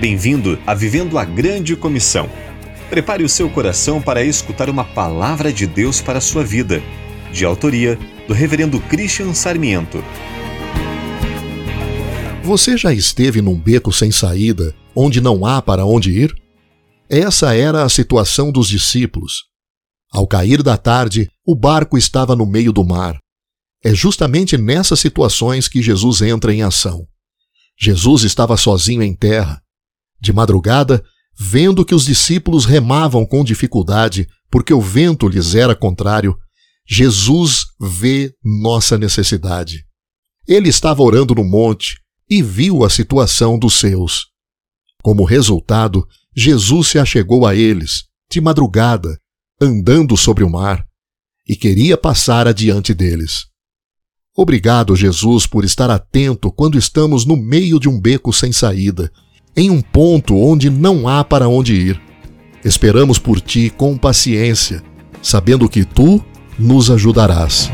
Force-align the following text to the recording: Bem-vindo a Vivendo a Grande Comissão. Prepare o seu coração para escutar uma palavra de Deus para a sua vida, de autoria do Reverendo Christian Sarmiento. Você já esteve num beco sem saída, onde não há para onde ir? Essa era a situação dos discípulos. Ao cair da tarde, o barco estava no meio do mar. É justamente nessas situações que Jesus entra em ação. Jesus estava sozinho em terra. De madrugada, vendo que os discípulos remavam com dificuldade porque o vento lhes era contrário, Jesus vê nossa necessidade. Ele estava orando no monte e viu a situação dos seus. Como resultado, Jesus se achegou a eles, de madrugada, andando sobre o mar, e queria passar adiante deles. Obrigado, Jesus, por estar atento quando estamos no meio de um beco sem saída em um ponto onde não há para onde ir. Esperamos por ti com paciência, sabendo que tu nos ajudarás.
Bem-vindo 0.00 0.58
a 0.66 0.72
Vivendo 0.72 1.18
a 1.18 1.26
Grande 1.26 1.76
Comissão. 1.76 2.26
Prepare 2.88 3.22
o 3.22 3.28
seu 3.28 3.50
coração 3.50 4.00
para 4.00 4.24
escutar 4.24 4.70
uma 4.70 4.82
palavra 4.82 5.52
de 5.52 5.66
Deus 5.66 6.00
para 6.00 6.16
a 6.16 6.22
sua 6.22 6.42
vida, 6.42 6.82
de 7.30 7.44
autoria 7.44 7.98
do 8.26 8.32
Reverendo 8.32 8.80
Christian 8.80 9.34
Sarmiento. 9.34 10.02
Você 12.42 12.78
já 12.78 12.94
esteve 12.94 13.42
num 13.42 13.60
beco 13.60 13.92
sem 13.92 14.10
saída, 14.10 14.74
onde 14.96 15.20
não 15.20 15.44
há 15.44 15.60
para 15.60 15.84
onde 15.84 16.10
ir? 16.12 16.34
Essa 17.06 17.54
era 17.54 17.82
a 17.82 17.88
situação 17.90 18.50
dos 18.50 18.68
discípulos. 18.68 19.44
Ao 20.10 20.26
cair 20.26 20.62
da 20.62 20.78
tarde, 20.78 21.28
o 21.44 21.54
barco 21.54 21.98
estava 21.98 22.34
no 22.34 22.46
meio 22.46 22.72
do 22.72 22.86
mar. 22.86 23.18
É 23.84 23.94
justamente 23.94 24.56
nessas 24.56 24.98
situações 24.98 25.68
que 25.68 25.82
Jesus 25.82 26.22
entra 26.22 26.54
em 26.54 26.62
ação. 26.62 27.06
Jesus 27.78 28.24
estava 28.24 28.56
sozinho 28.56 29.02
em 29.02 29.14
terra. 29.14 29.60
De 30.20 30.32
madrugada, 30.32 31.02
vendo 31.38 31.84
que 31.84 31.94
os 31.94 32.04
discípulos 32.04 32.66
remavam 32.66 33.24
com 33.24 33.42
dificuldade 33.42 34.28
porque 34.50 34.74
o 34.74 34.80
vento 34.80 35.28
lhes 35.28 35.54
era 35.54 35.74
contrário, 35.74 36.36
Jesus 36.86 37.66
vê 37.80 38.34
nossa 38.44 38.98
necessidade. 38.98 39.86
Ele 40.46 40.68
estava 40.68 41.02
orando 41.02 41.34
no 41.34 41.44
monte 41.44 42.00
e 42.28 42.42
viu 42.42 42.84
a 42.84 42.90
situação 42.90 43.58
dos 43.58 43.74
seus. 43.74 44.26
Como 45.02 45.24
resultado, 45.24 46.06
Jesus 46.36 46.88
se 46.88 46.98
achegou 46.98 47.46
a 47.46 47.54
eles, 47.54 48.04
de 48.30 48.40
madrugada, 48.40 49.18
andando 49.60 50.16
sobre 50.16 50.42
o 50.44 50.50
mar, 50.50 50.84
e 51.48 51.56
queria 51.56 51.96
passar 51.96 52.46
adiante 52.46 52.92
deles. 52.92 53.46
Obrigado, 54.36 54.94
Jesus, 54.94 55.46
por 55.46 55.64
estar 55.64 55.90
atento 55.90 56.52
quando 56.52 56.78
estamos 56.78 57.24
no 57.24 57.36
meio 57.36 57.78
de 57.78 57.88
um 57.88 58.00
beco 58.00 58.32
sem 58.32 58.52
saída 58.52 59.10
em 59.56 59.70
um 59.70 59.80
ponto 59.80 60.36
onde 60.36 60.70
não 60.70 61.08
há 61.08 61.24
para 61.24 61.48
onde 61.48 61.74
ir. 61.74 62.00
Esperamos 62.64 63.18
por 63.18 63.40
ti 63.40 63.72
com 63.74 63.96
paciência, 63.96 64.82
sabendo 65.22 65.68
que 65.68 65.84
tu 65.84 66.22
nos 66.58 66.90
ajudarás. 66.90 67.70